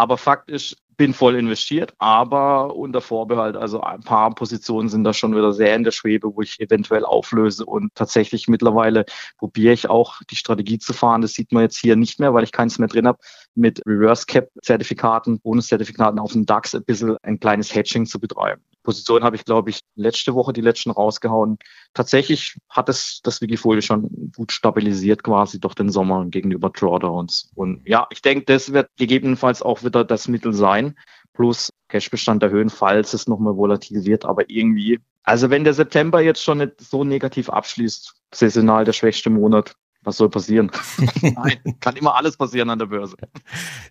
Aber 0.00 0.16
Fakt 0.16 0.48
ist, 0.48 0.78
bin 0.96 1.12
voll 1.12 1.34
investiert, 1.34 1.92
aber 1.98 2.74
unter 2.74 3.02
Vorbehalt. 3.02 3.54
Also 3.54 3.82
ein 3.82 4.00
paar 4.00 4.34
Positionen 4.34 4.88
sind 4.88 5.04
da 5.04 5.12
schon 5.12 5.36
wieder 5.36 5.52
sehr 5.52 5.76
in 5.76 5.84
der 5.84 5.90
Schwebe, 5.90 6.34
wo 6.34 6.40
ich 6.40 6.58
eventuell 6.58 7.04
auflöse. 7.04 7.66
Und 7.66 7.94
tatsächlich 7.94 8.48
mittlerweile 8.48 9.04
probiere 9.36 9.74
ich 9.74 9.90
auch 9.90 10.22
die 10.30 10.36
Strategie 10.36 10.78
zu 10.78 10.94
fahren. 10.94 11.20
Das 11.20 11.34
sieht 11.34 11.52
man 11.52 11.64
jetzt 11.64 11.76
hier 11.76 11.96
nicht 11.96 12.18
mehr, 12.18 12.32
weil 12.32 12.44
ich 12.44 12.52
keins 12.52 12.78
mehr 12.78 12.88
drin 12.88 13.06
habe, 13.06 13.18
mit 13.54 13.82
Reverse 13.84 14.24
Cap 14.24 14.48
Zertifikaten, 14.62 15.38
Bonuszertifikaten 15.40 16.18
auf 16.18 16.32
dem 16.32 16.46
DAX 16.46 16.74
ein 16.74 16.84
bisschen 16.84 17.18
ein 17.22 17.38
kleines 17.38 17.74
Hedging 17.74 18.06
zu 18.06 18.18
betreiben. 18.18 18.62
Position 18.82 19.24
habe 19.24 19.36
ich, 19.36 19.44
glaube 19.44 19.70
ich, 19.70 19.80
letzte 19.94 20.34
Woche 20.34 20.52
die 20.52 20.60
letzten 20.60 20.90
rausgehauen. 20.90 21.58
Tatsächlich 21.94 22.56
hat 22.68 22.88
es 22.88 23.20
das 23.22 23.40
Wikifolio 23.40 23.80
schon 23.80 24.32
gut 24.36 24.52
stabilisiert 24.52 25.22
quasi 25.22 25.60
durch 25.60 25.74
den 25.74 25.90
Sommer 25.90 26.26
gegenüber 26.26 26.70
Drawdowns. 26.70 27.50
Und 27.54 27.82
ja, 27.86 28.06
ich 28.10 28.22
denke, 28.22 28.44
das 28.46 28.72
wird 28.72 28.88
gegebenenfalls 28.96 29.62
auch 29.62 29.84
wieder 29.84 30.04
das 30.04 30.28
Mittel 30.28 30.52
sein. 30.52 30.96
Plus 31.32 31.70
Cashbestand 31.88 32.42
erhöhen, 32.42 32.70
falls 32.70 33.12
es 33.12 33.26
nochmal 33.26 33.56
volatil 33.56 34.04
wird. 34.04 34.24
Aber 34.24 34.48
irgendwie, 34.48 35.00
also 35.22 35.50
wenn 35.50 35.64
der 35.64 35.74
September 35.74 36.20
jetzt 36.20 36.42
schon 36.42 36.58
nicht 36.58 36.80
so 36.80 37.04
negativ 37.04 37.50
abschließt, 37.50 38.14
saisonal 38.34 38.84
der 38.84 38.92
schwächste 38.92 39.30
Monat, 39.30 39.74
was 40.02 40.16
soll 40.16 40.30
passieren? 40.30 40.70
Nein, 41.22 41.76
kann 41.80 41.96
immer 41.96 42.14
alles 42.14 42.36
passieren 42.36 42.70
an 42.70 42.78
der 42.78 42.86
Börse. 42.86 43.16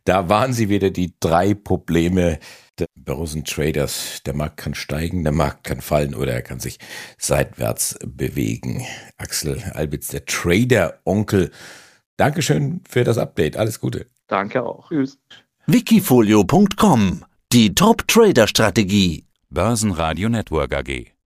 Da 0.05 0.29
waren 0.29 0.53
sie 0.53 0.69
wieder 0.69 0.89
die 0.89 1.13
drei 1.19 1.53
Probleme 1.53 2.39
der 2.79 2.87
Börsentraders. 2.95 4.21
Der 4.25 4.33
Markt 4.33 4.57
kann 4.57 4.73
steigen, 4.73 5.23
der 5.23 5.33
Markt 5.33 5.63
kann 5.63 5.81
fallen 5.81 6.15
oder 6.15 6.33
er 6.33 6.41
kann 6.41 6.59
sich 6.59 6.79
seitwärts 7.17 7.99
bewegen. 8.05 8.85
Axel 9.17 9.61
Albitz, 9.73 10.07
der 10.07 10.25
Trader-Onkel. 10.25 11.51
Dankeschön 12.17 12.81
für 12.87 13.03
das 13.03 13.17
Update. 13.17 13.57
Alles 13.57 13.79
Gute. 13.79 14.07
Danke 14.27 14.63
auch. 14.63 14.89
Tschüss. 14.89 15.19
Wikifolio.com 15.67 17.25
Die 17.51 17.75
Top-Trader-Strategie. 17.75 19.25
Börsenradio 19.49 20.29
Network 20.29 20.73
AG. 20.73 21.18